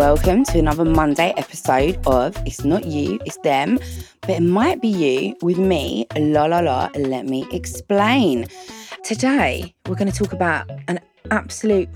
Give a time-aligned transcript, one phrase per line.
[0.00, 3.78] Welcome to another Monday episode of It's Not You, It's Them,
[4.22, 8.46] but it might be you with me, la la la, let me explain.
[9.04, 11.90] Today, we're going to talk about an absolute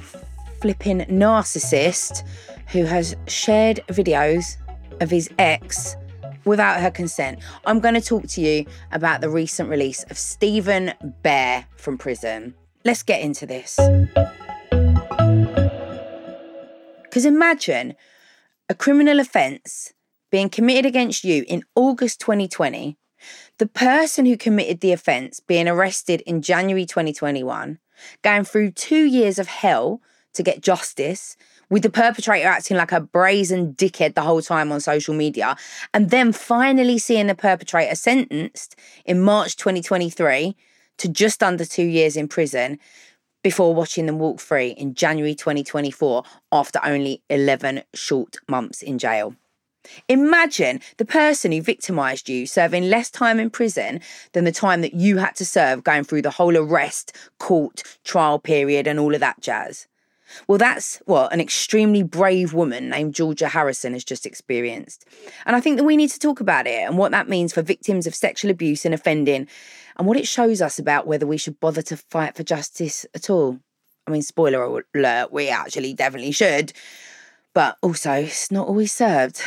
[0.60, 2.28] flipping narcissist
[2.66, 4.58] who has shared videos
[5.00, 5.96] of his ex
[6.44, 7.38] without her consent.
[7.64, 12.54] I'm going to talk to you about the recent release of Stephen Bear from prison.
[12.84, 13.80] Let's get into this.
[17.14, 17.94] Because imagine
[18.68, 19.92] a criminal offence
[20.32, 22.98] being committed against you in August 2020,
[23.58, 27.78] the person who committed the offence being arrested in January 2021,
[28.22, 31.36] going through two years of hell to get justice,
[31.70, 35.54] with the perpetrator acting like a brazen dickhead the whole time on social media,
[35.94, 40.56] and then finally seeing the perpetrator sentenced in March 2023
[40.98, 42.76] to just under two years in prison
[43.44, 49.36] before watching them walk free in January 2024 after only 11 short months in jail.
[50.08, 54.00] Imagine the person who victimised you serving less time in prison
[54.32, 58.38] than the time that you had to serve going through the whole arrest, court, trial
[58.38, 59.86] period, and all of that jazz.
[60.48, 65.06] Well, that's what an extremely brave woman named Georgia Harrison has just experienced.
[65.44, 67.60] And I think that we need to talk about it and what that means for
[67.60, 69.48] victims of sexual abuse and offending
[69.96, 73.30] and what it shows us about whether we should bother to fight for justice at
[73.30, 73.58] all.
[74.06, 76.72] I mean, spoiler alert, we actually definitely should.
[77.54, 79.40] But also, it's not always served.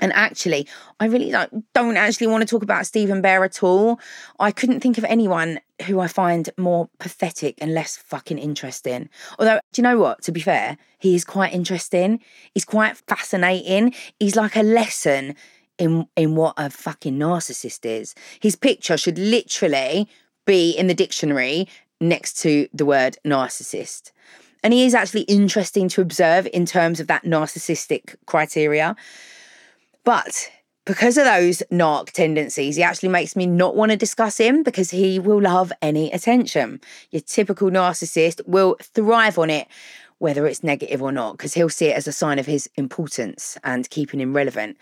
[0.00, 0.66] And actually,
[1.00, 4.00] I really don't, don't actually want to talk about Stephen Bear at all.
[4.38, 9.08] I couldn't think of anyone who I find more pathetic and less fucking interesting.
[9.38, 10.22] Although, do you know what?
[10.22, 12.20] To be fair, he is quite interesting.
[12.54, 13.94] He's quite fascinating.
[14.18, 15.36] He's like a lesson
[15.82, 18.14] in in what a fucking narcissist is.
[18.40, 20.08] His picture should literally
[20.46, 21.68] be in the dictionary
[22.00, 24.12] next to the word narcissist.
[24.62, 28.94] And he is actually interesting to observe in terms of that narcissistic criteria.
[30.04, 30.50] But
[30.84, 34.90] because of those narc tendencies, he actually makes me not want to discuss him because
[34.90, 36.80] he will love any attention.
[37.10, 39.68] Your typical narcissist will thrive on it,
[40.18, 43.58] whether it's negative or not, because he'll see it as a sign of his importance
[43.62, 44.76] and keeping him relevant.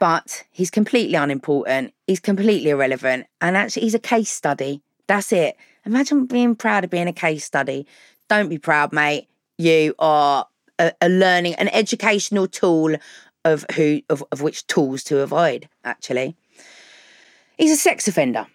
[0.00, 4.82] But he's completely unimportant, he's completely irrelevant, and actually, he's a case study.
[5.08, 5.56] That's it.
[5.84, 7.86] Imagine being proud of being a case study.
[8.28, 9.26] Don't be proud, mate.
[9.56, 10.46] You are
[10.78, 12.96] a, a learning, an educational tool
[13.44, 16.36] of who of, of which tools to avoid, actually.
[17.58, 18.46] He's a sex offender.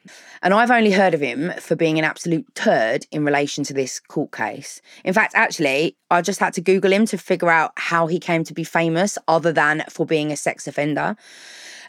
[0.42, 4.00] And I've only heard of him for being an absolute turd in relation to this
[4.00, 4.82] court case.
[5.04, 8.46] In fact, actually, I just had to Google him to figure out how he came
[8.46, 11.18] to be famous other than for being a sex offender.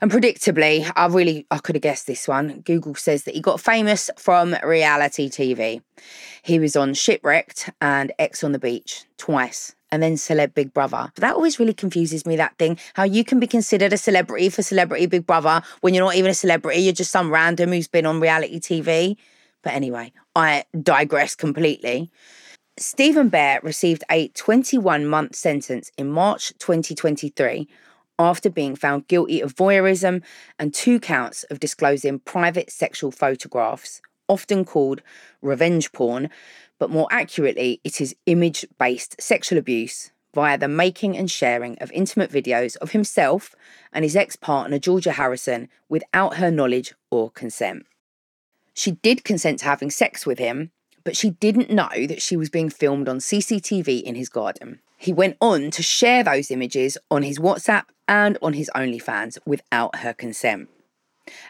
[0.01, 2.63] And predictably, I really I could have guessed this one.
[2.63, 5.83] Google says that he got famous from reality TV.
[6.43, 11.13] He was on Shipwrecked and Ex on the Beach twice and then celeb Big Brother.
[11.17, 12.79] That always really confuses me, that thing.
[12.95, 16.33] How you can be considered a celebrity for Celebrity Big Brother when you're not even
[16.33, 19.17] a celebrity, you're just some random who's been on reality TV.
[19.63, 22.11] But anyway, I digress completely.
[22.77, 27.69] Stephen Bear received a 21 month sentence in March 2023
[28.19, 30.25] after being found guilty of voyeurism
[30.59, 35.03] and two counts of disclosing private sexual photographs, often called
[35.41, 36.31] revenge porn,
[36.79, 41.93] but more accurately, it is image based sexual abuse via the making and sharing of
[41.93, 43.55] intimate videos of himself
[43.93, 47.87] and his ex partner, Georgia Harrison, without her knowledge or consent.
[48.75, 50.73] She did consent to having sex with him,
[51.05, 54.81] but she didn't know that she was being filmed on CCTV in his garden.
[54.97, 59.97] He went on to share those images on his WhatsApp and on his OnlyFans without
[59.97, 60.69] her consent.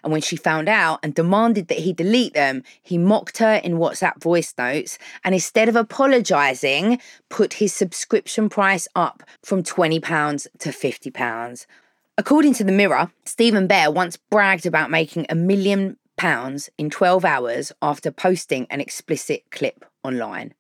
[0.03, 3.75] And when she found out and demanded that he delete them, he mocked her in
[3.75, 10.69] WhatsApp voice notes and instead of apologising, put his subscription price up from £20 to
[10.71, 11.67] £50.
[12.17, 17.25] According to the Mirror, Stephen Bear once bragged about making a million pounds in 12
[17.25, 20.55] hours after posting an explicit clip online.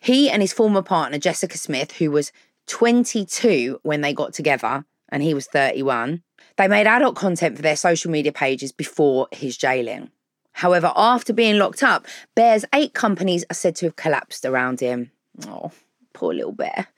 [0.00, 2.32] He and his former partner, Jessica Smith, who was
[2.66, 6.22] 22 when they got together, and he was 31,
[6.60, 10.10] they made adult content for their social media pages before his jailing.
[10.52, 15.10] However, after being locked up, Bear's eight companies are said to have collapsed around him.
[15.46, 15.72] Oh,
[16.12, 16.88] poor little Bear.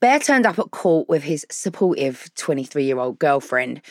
[0.00, 3.82] Bear turned up at court with his supportive 23 year old girlfriend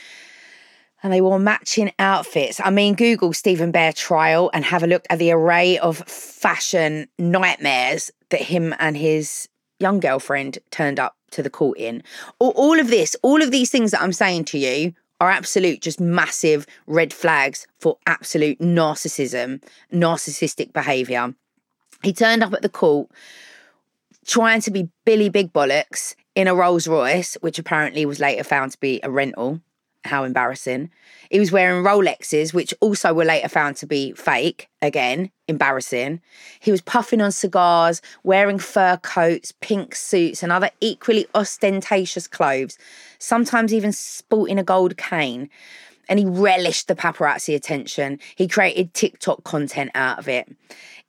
[1.03, 2.61] and they wore matching outfits.
[2.63, 7.09] I mean, Google Stephen Bear trial and have a look at the array of fashion
[7.19, 12.03] nightmares that him and his young girlfriend turned up to the court in.
[12.39, 15.81] All, all of this, all of these things that I'm saying to you are absolute,
[15.81, 19.61] just massive red flags for absolute narcissism,
[19.93, 21.33] narcissistic behaviour.
[22.03, 23.09] He turned up at the court
[24.25, 28.71] trying to be Billy Big Bollocks in a Rolls Royce, which apparently was later found
[28.71, 29.61] to be a rental.
[30.03, 30.89] How embarrassing.
[31.29, 34.67] He was wearing Rolexes, which also were later found to be fake.
[34.81, 36.21] Again, embarrassing.
[36.59, 42.77] He was puffing on cigars, wearing fur coats, pink suits, and other equally ostentatious clothes,
[43.19, 45.49] sometimes even sporting a gold cane.
[46.09, 48.19] And he relished the paparazzi attention.
[48.35, 50.49] He created TikTok content out of it.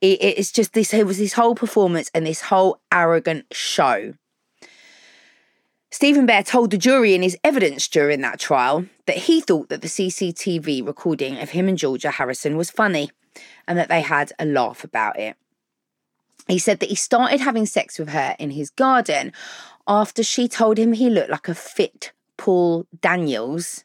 [0.01, 4.13] it it's just this, it was this whole performance and this whole arrogant show.
[5.93, 9.83] Stephen Bear told the jury in his evidence during that trial that he thought that
[9.83, 13.11] the CCTV recording of him and Georgia Harrison was funny
[13.67, 15.37] and that they had a laugh about it.
[16.47, 19.33] He said that he started having sex with her in his garden
[19.87, 23.83] after she told him he looked like a fit Paul Daniels.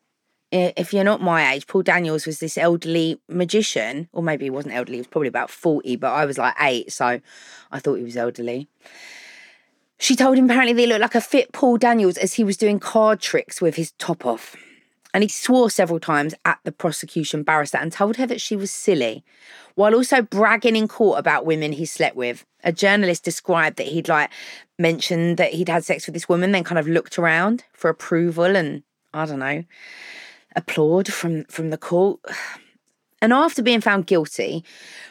[0.50, 4.72] If you're not my age, Paul Daniels was this elderly magician, or maybe he wasn't
[4.72, 7.20] elderly, he was probably about 40, but I was like eight, so
[7.70, 8.66] I thought he was elderly.
[9.98, 12.78] She told him apparently they looked like a fit Paul Daniels as he was doing
[12.78, 14.56] card tricks with his top off.
[15.12, 18.70] And he swore several times at the prosecution barrister and told her that she was
[18.70, 19.24] silly,
[19.74, 22.44] while also bragging in court about women he slept with.
[22.62, 24.30] A journalist described that he'd like
[24.78, 28.56] mentioned that he'd had sex with this woman, then kind of looked around for approval
[28.56, 28.82] and
[29.14, 29.64] I don't know,
[30.54, 32.20] applaud from from the court.
[33.20, 34.64] And after being found guilty,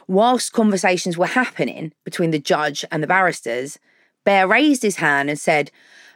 [0.07, 3.80] whilst conversations were happening between the judge and the barristers,
[4.27, 5.71] Bear raised his hand and said,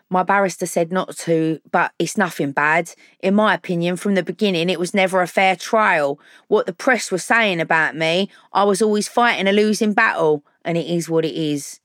[0.09, 2.93] My barrister said not to, but it's nothing bad.
[3.21, 6.19] In my opinion, from the beginning, it was never a fair trial.
[6.49, 10.77] What the press were saying about me, I was always fighting a losing battle, and
[10.77, 11.79] it is what it is.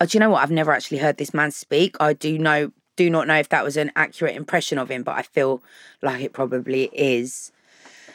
[0.00, 0.42] Uh, do you know what?
[0.42, 1.94] I've never actually heard this man speak.
[2.00, 5.18] I do know, do not know if that was an accurate impression of him, but
[5.18, 5.62] I feel
[6.00, 7.52] like it probably is.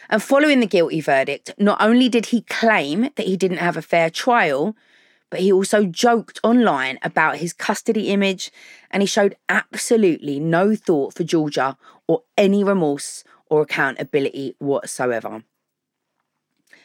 [0.09, 3.83] And following the guilty verdict, not only did he claim that he didn't have a
[3.83, 4.75] fair trial,
[5.31, 8.51] but he also joked online about his custody image
[8.91, 15.43] and he showed absolutely no thought for Georgia or any remorse or accountability whatsoever.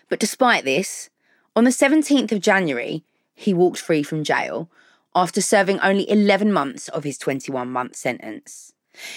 [0.08, 1.10] But despite this,
[1.54, 3.02] on the 17th of January,
[3.34, 4.70] he walked free from jail
[5.14, 8.72] after serving only 11 months of his 21 month sentence.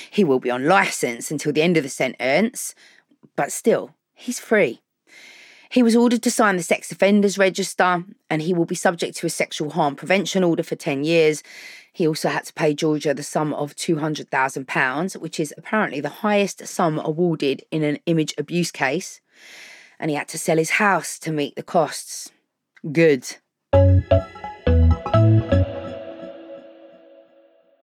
[0.10, 2.74] He will be on licence until the end of the sentence,
[3.36, 4.82] but still, he's free.
[5.72, 9.28] He was ordered to sign the sex offenders register and he will be subject to
[9.28, 11.44] a sexual harm prevention order for 10 years.
[11.94, 16.66] He also had to pay Georgia the sum of £200,000, which is apparently the highest
[16.66, 19.22] sum awarded in an image abuse case.
[20.00, 22.32] And he had to sell his house to meet the costs.
[22.92, 23.36] Good.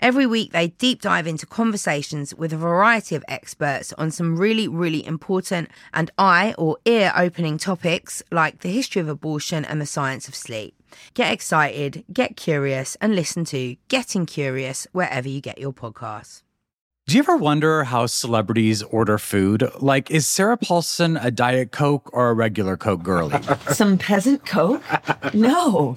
[0.00, 4.68] Every week, they deep dive into conversations with a variety of experts on some really,
[4.68, 9.86] really important and eye or ear opening topics like the history of abortion and the
[9.86, 10.74] science of sleep.
[11.14, 16.42] Get excited, get curious, and listen to Getting Curious wherever you get your podcasts.
[17.08, 19.68] Do you ever wonder how celebrities order food?
[19.80, 23.40] Like, is Sarah Paulson a Diet Coke or a regular Coke girlie?
[23.72, 24.82] Some peasant Coke?
[25.32, 25.96] No.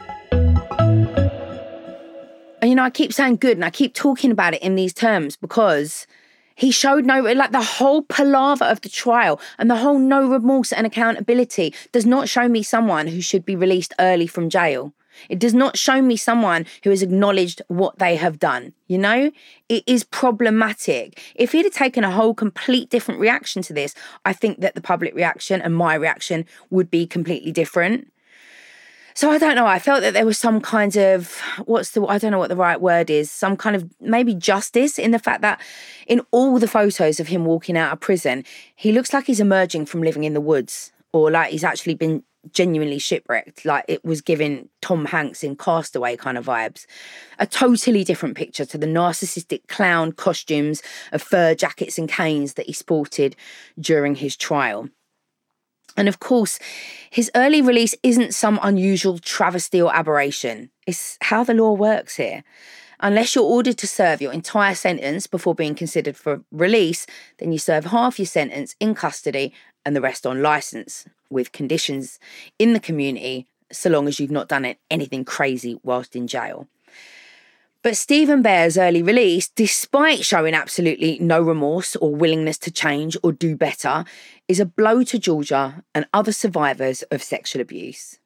[2.63, 5.35] You know, I keep saying good and I keep talking about it in these terms
[5.35, 6.05] because
[6.55, 10.71] he showed no, like the whole palaver of the trial and the whole no remorse
[10.71, 14.93] and accountability does not show me someone who should be released early from jail.
[15.29, 18.73] It does not show me someone who has acknowledged what they have done.
[18.87, 19.31] You know,
[19.69, 21.19] it is problematic.
[21.35, 23.93] If he'd have taken a whole complete different reaction to this,
[24.25, 28.11] I think that the public reaction and my reaction would be completely different.
[29.13, 29.65] So I don't know.
[29.65, 32.55] I felt that there was some kind of what's the I don't know what the
[32.55, 33.29] right word is.
[33.29, 35.61] Some kind of maybe justice in the fact that
[36.07, 38.43] in all the photos of him walking out of prison,
[38.75, 42.23] he looks like he's emerging from living in the woods or like he's actually been
[42.53, 43.65] genuinely shipwrecked.
[43.65, 46.85] Like it was giving Tom Hanks in Castaway kind of vibes.
[47.39, 52.65] A totally different picture to the narcissistic clown costumes of fur jackets and canes that
[52.65, 53.35] he sported
[53.79, 54.89] during his trial.
[55.97, 56.59] And of course,
[57.09, 60.69] his early release isn't some unusual travesty or aberration.
[60.87, 62.43] It's how the law works here.
[62.99, 67.07] Unless you're ordered to serve your entire sentence before being considered for release,
[67.39, 69.53] then you serve half your sentence in custody
[69.85, 72.19] and the rest on license with conditions
[72.59, 76.67] in the community so long as you've not done anything crazy whilst in jail.
[77.83, 83.31] But Stephen Bear's early release, despite showing absolutely no remorse or willingness to change or
[83.31, 84.05] do better,
[84.47, 88.19] is a blow to Georgia and other survivors of sexual abuse.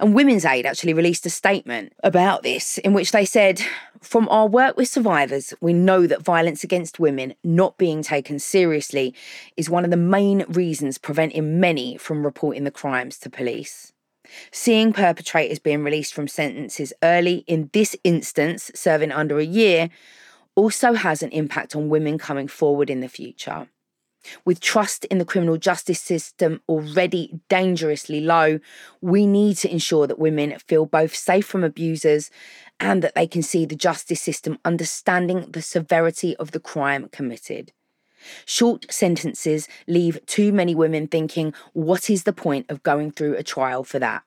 [0.00, 3.62] And Women's Aid actually released a statement about this in which they said,
[4.00, 9.14] From our work with survivors, we know that violence against women not being taken seriously
[9.56, 13.92] is one of the main reasons preventing many from reporting the crimes to police.
[14.50, 19.90] Seeing perpetrators being released from sentences early, in this instance, serving under a year,
[20.54, 23.68] also has an impact on women coming forward in the future.
[24.44, 28.58] With trust in the criminal justice system already dangerously low,
[29.00, 32.30] we need to ensure that women feel both safe from abusers
[32.80, 37.72] and that they can see the justice system understanding the severity of the crime committed.
[38.44, 43.42] Short sentences leave too many women thinking, what is the point of going through a
[43.42, 44.22] trial for that?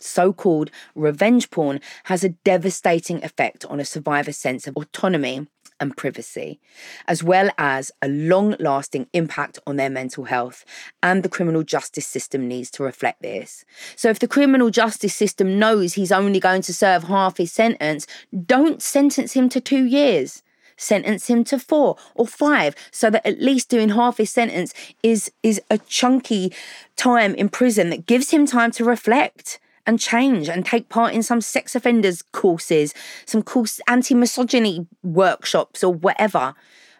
[0.00, 5.48] So called revenge porn has a devastating effect on a survivor's sense of autonomy
[5.80, 6.60] and privacy,
[7.06, 10.64] as well as a long lasting impact on their mental health.
[11.02, 13.64] And the criminal justice system needs to reflect this.
[13.96, 18.06] So, if the criminal justice system knows he's only going to serve half his sentence,
[18.46, 20.42] don't sentence him to two years
[20.78, 25.30] sentence him to four or five so that at least doing half his sentence is
[25.42, 26.52] is a chunky
[26.96, 31.22] time in prison that gives him time to reflect and change and take part in
[31.22, 32.94] some sex offenders courses
[33.26, 36.54] some course anti-misogyny workshops or whatever I'm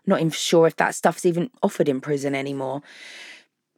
[0.06, 2.82] not even sure if that stuff's even offered in prison anymore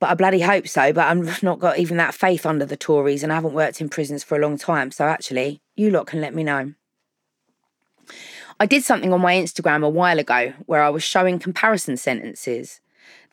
[0.01, 0.93] but I bloody hope so.
[0.93, 3.89] But I've not got even that faith under the Tories, and I haven't worked in
[3.89, 4.91] prisons for a long time.
[4.91, 6.73] So actually, you lot can let me know.
[8.61, 12.83] I did something on my Instagram a while ago where I was showing comparison sentences.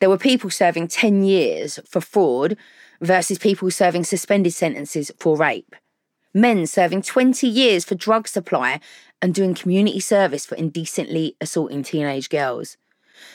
[0.00, 2.56] There were people serving 10 years for fraud
[3.02, 5.76] versus people serving suspended sentences for rape.
[6.32, 8.80] Men serving 20 years for drug supply
[9.20, 12.78] and doing community service for indecently assaulting teenage girls.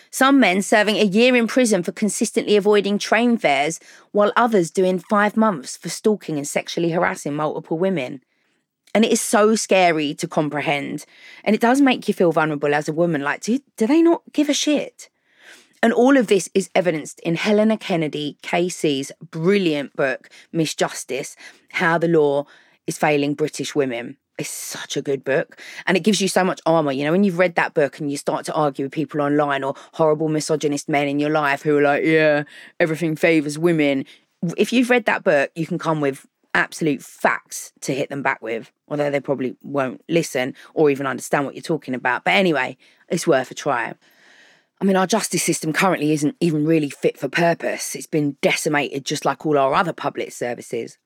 [0.10, 3.80] Some men serving a year in prison for consistently avoiding train fares,
[4.12, 8.22] while others doing five months for stalking and sexually harassing multiple women.
[8.94, 11.06] And it is so scary to comprehend.
[11.44, 13.22] And it does make you feel vulnerable as a woman.
[13.22, 15.10] Like, do, do they not give a shit?
[15.82, 21.36] And all of this is evidenced in Helena Kennedy KC's brilliant book, Misjustice
[21.74, 22.46] How the Law
[22.88, 24.18] is Failing British Women.
[24.40, 25.60] It's such a good book.
[25.86, 26.92] And it gives you so much armor.
[26.92, 29.64] You know, when you've read that book and you start to argue with people online
[29.64, 32.44] or horrible misogynist men in your life who are like, yeah,
[32.80, 34.06] everything favors women.
[34.58, 38.42] If you've read that book, you can come with absolute facts to hit them back
[38.42, 42.24] with, although they probably won't listen or even understand what you're talking about.
[42.24, 42.78] But anyway,
[43.10, 43.94] it's worth a try.
[44.82, 47.96] I mean, our justice system currently isn't even really fit for purpose.
[47.96, 50.98] It's been decimated just like all our other public services.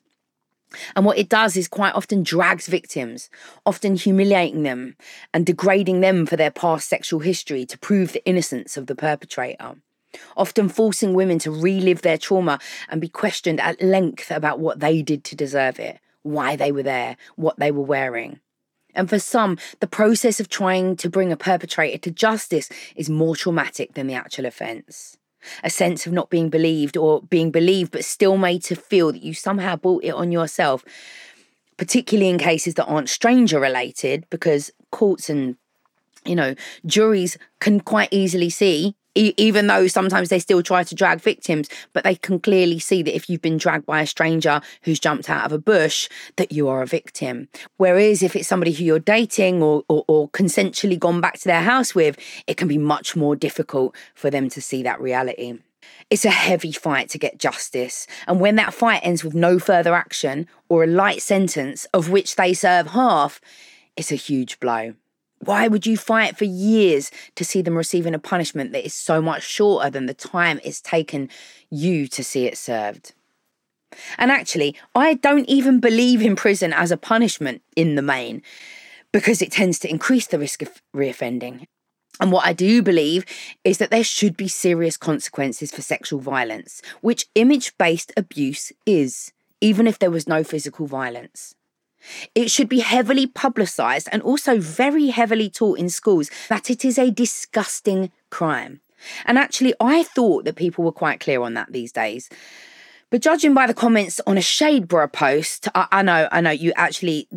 [0.96, 3.30] And what it does is quite often drags victims,
[3.66, 4.96] often humiliating them
[5.34, 9.76] and degrading them for their past sexual history to prove the innocence of the perpetrator
[10.36, 12.60] often forcing women to relive their trauma
[12.90, 16.84] and be questioned at length about what they did to deserve it, why they were
[16.84, 18.40] there, what they were wearing.
[18.96, 23.36] And for some, the process of trying to bring a perpetrator to justice is more
[23.36, 25.18] traumatic than the actual offence.
[25.64, 29.22] A sense of not being believed or being believed but still made to feel that
[29.22, 30.84] you somehow brought it on yourself,
[31.78, 35.58] particularly in cases that aren't stranger related, because courts and
[36.26, 36.56] you know,
[36.86, 42.04] juries can quite easily see even though sometimes they still try to drag victims, but
[42.04, 45.46] they can clearly see that if you've been dragged by a stranger who's jumped out
[45.46, 47.48] of a bush, that you are a victim.
[47.78, 51.62] Whereas if it's somebody who you're dating or, or, or consensually gone back to their
[51.62, 55.60] house with, it can be much more difficult for them to see that reality.
[56.10, 59.94] It's a heavy fight to get justice, and when that fight ends with no further
[59.94, 63.42] action or a light sentence of which they serve half,
[63.96, 64.94] it's a huge blow.
[65.40, 69.22] Why would you fight for years to see them receiving a punishment that is so
[69.22, 71.30] much shorter than the time it's taken
[71.70, 73.14] you to see it served?
[74.18, 78.42] And actually, I don't even believe in prison as a punishment in the main
[79.12, 81.66] because it tends to increase the risk of reoffending.
[82.20, 83.26] And what I do believe
[83.64, 89.32] is that there should be serious consequences for sexual violence, which image based abuse is,
[89.62, 91.56] even if there was no physical violence.
[92.36, 96.98] It should be heavily publicised and also very heavily taught in schools that it is
[96.98, 98.82] a disgusting crime.
[99.26, 102.30] And actually, I thought that people were quite clear on that these days.
[103.10, 106.52] But judging by the comments on a Shade Bra post, I, I know, I know
[106.52, 107.28] you actually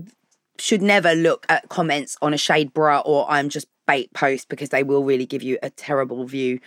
[0.59, 3.67] should never look at comments on a Shade Bra or I'm just
[4.13, 6.61] post because they will really give you a terrible view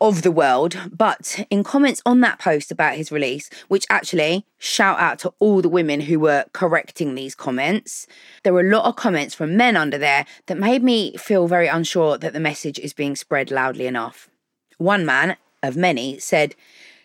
[0.00, 0.76] of the world.
[0.90, 5.62] But in comments on that post about his release, which actually shout out to all
[5.62, 8.06] the women who were correcting these comments,
[8.42, 11.68] there were a lot of comments from men under there that made me feel very
[11.68, 14.28] unsure that the message is being spread loudly enough.
[14.78, 16.54] One man, of many, said,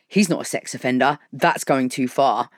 [0.07, 2.49] He's not a sex offender, that's going too far.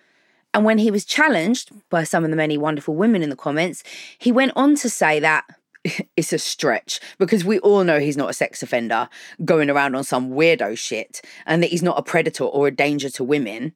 [0.53, 3.83] And when he was challenged by some of the many wonderful women in the comments,
[4.17, 5.45] he went on to say that
[5.83, 9.07] it's a stretch because we all know he's not a sex offender
[9.45, 13.09] going around on some weirdo shit and that he's not a predator or a danger
[13.09, 13.73] to women.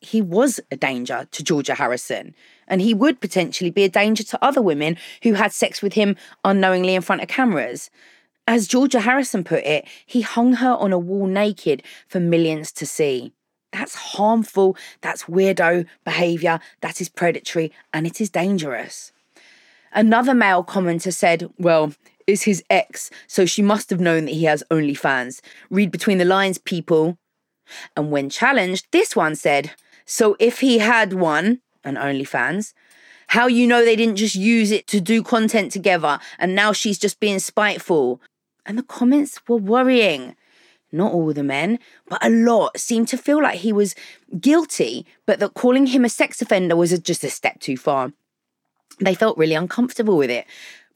[0.00, 2.34] He was a danger to Georgia Harrison,
[2.68, 6.16] and he would potentially be a danger to other women who had sex with him
[6.44, 7.90] unknowingly in front of cameras.
[8.46, 12.84] As Georgia Harrison put it, he hung her on a wall naked for millions to
[12.84, 13.32] see.
[13.72, 19.12] That's harmful, that's weirdo behaviour, that is predatory, and it is dangerous.
[19.94, 21.94] Another male commenter said, Well,
[22.26, 25.40] it's his ex, so she must have known that he has OnlyFans.
[25.70, 27.16] Read between the lines, people.
[27.96, 29.70] And when challenged, this one said,
[30.04, 32.72] So if he had one, an OnlyFans,
[33.28, 36.98] how you know they didn't just use it to do content together and now she's
[36.98, 38.20] just being spiteful?
[38.66, 40.34] And the comments were worrying.
[40.90, 43.94] Not all the men, but a lot seemed to feel like he was
[44.40, 48.12] guilty, but that calling him a sex offender was just a step too far.
[49.00, 50.46] They felt really uncomfortable with it,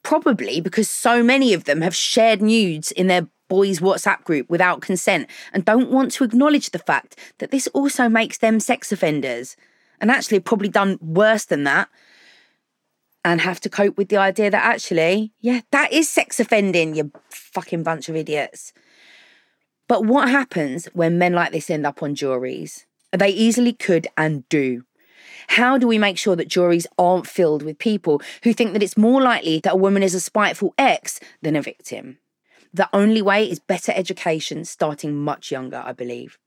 [0.03, 4.83] probably because so many of them have shared nudes in their boys' WhatsApp group without
[4.83, 9.57] consent and don't want to acknowledge the fact that this also makes them sex offenders
[10.01, 11.89] and actually probably done worse than that
[13.25, 17.11] and have to cope with the idea that actually, yeah, that is sex offending, you
[17.31, 18.73] fucking bunch of idiots.
[19.89, 22.87] But what happens when men like this end up on juries?
[23.11, 24.85] They easily could and do.
[25.49, 28.97] How do we make sure that juries aren't filled with people who think that it's
[28.97, 32.19] more likely that a woman is a spiteful ex than a victim?
[32.73, 36.39] The only way is better education starting much younger, I believe.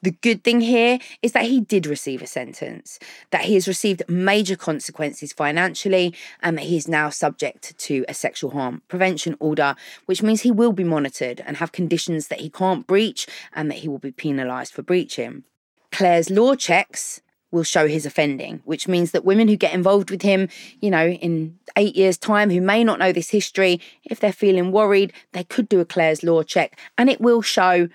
[0.00, 2.98] The good thing here is that he did receive a sentence,
[3.30, 8.14] that he has received major consequences financially, and that he is now subject to a
[8.14, 9.74] sexual harm prevention order,
[10.06, 13.78] which means he will be monitored and have conditions that he can't breach and that
[13.78, 15.44] he will be penalised for breaching.
[15.92, 17.20] Clare's law checks
[17.56, 20.48] will show his offending, which means that women who get involved with him,
[20.80, 24.70] you know, in eight years' time, who may not know this history, if they're feeling
[24.70, 27.88] worried, they could do a Clare's Law check and it will show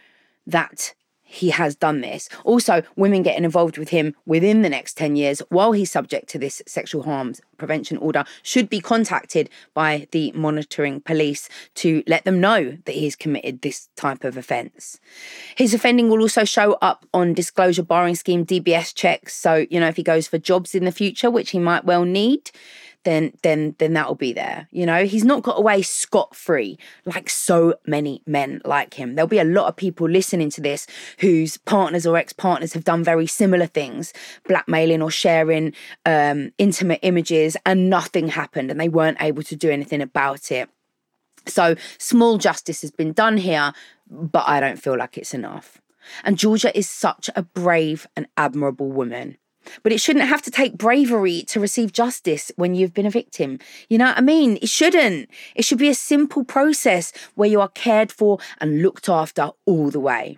[0.47, 0.93] that
[1.32, 2.28] he has done this.
[2.44, 6.38] Also, women getting involved with him within the next 10 years while he's subject to
[6.38, 12.41] this sexual harms prevention order should be contacted by the monitoring police to let them
[12.41, 15.00] know that he's committed this type of offence.
[15.56, 19.34] His offending will also show up on disclosure barring scheme DBS checks.
[19.34, 22.04] So, you know, if he goes for jobs in the future, which he might well
[22.04, 22.52] need,
[23.04, 24.68] then then then that'll be there.
[24.72, 29.16] You know, he's not got away scot free like so many men like him.
[29.16, 30.88] There'll be a lot of people listening to this
[31.20, 34.14] whose partners or ex partners have done very similar things,
[34.48, 35.74] blackmailing or sharing
[36.06, 40.70] um, intimate images, and nothing happened, and they weren't able to do anything about it.
[41.48, 43.74] So small justice has been done here,
[44.10, 45.82] but I don't feel like it's enough.
[46.24, 49.38] And Georgia is such a brave and admirable woman.
[49.84, 53.60] But it shouldn't have to take bravery to receive justice when you've been a victim.
[53.89, 54.58] You know what I mean?
[54.62, 55.30] It shouldn't.
[55.56, 59.89] It should be a simple process where you are cared for and looked after all
[59.89, 60.38] the way.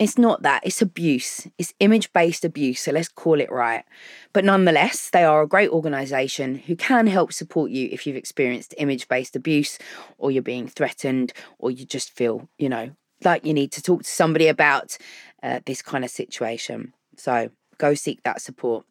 [0.00, 1.46] It's not that, it's abuse.
[1.56, 2.80] It's image based abuse.
[2.80, 3.84] So let's call it right.
[4.32, 8.74] But nonetheless, they are a great organization who can help support you if you've experienced
[8.76, 9.78] image based abuse
[10.18, 12.90] or you're being threatened or you just feel, you know,
[13.22, 14.98] like you need to talk to somebody about
[15.42, 16.92] uh, this kind of situation.
[17.16, 18.84] So go seek that support.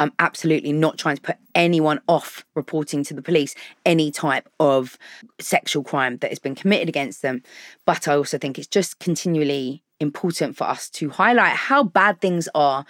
[0.00, 4.98] I'm absolutely not trying to put anyone off reporting to the police any type of
[5.40, 7.42] sexual crime that has been committed against them.
[7.84, 12.48] But I also think it's just continually important for us to highlight how bad things
[12.54, 12.84] are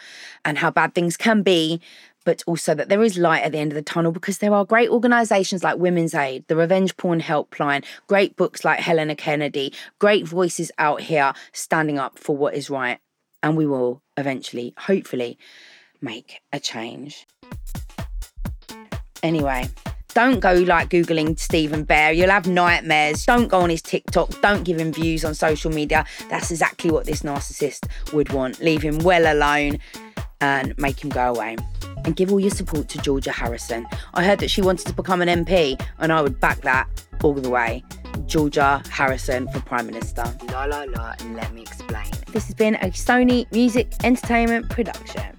[0.44, 1.80] and how bad things can be.
[2.24, 4.64] But also that there is light at the end of the tunnel because there are
[4.64, 10.26] great organisations like Women's Aid, the Revenge Porn Helpline, great books like Helena Kennedy, great
[10.26, 12.98] voices out here standing up for what is right.
[13.44, 15.38] And we will eventually, hopefully,
[16.02, 17.26] make a change.
[19.22, 19.68] Anyway,
[20.16, 22.10] don't go like Googling Stephen Bear.
[22.10, 23.26] You'll have nightmares.
[23.26, 24.40] Don't go on his TikTok.
[24.40, 26.06] Don't give him views on social media.
[26.30, 28.60] That's exactly what this narcissist would want.
[28.60, 29.78] Leave him well alone
[30.40, 31.56] and make him go away.
[32.04, 33.86] And give all your support to Georgia Harrison.
[34.14, 36.88] I heard that she wanted to become an MP, and I would back that
[37.22, 37.82] all the way.
[38.24, 40.24] Georgia Harrison for Prime Minister.
[40.50, 42.10] La la la, and let me explain.
[42.32, 45.35] This has been a Sony Music Entertainment production.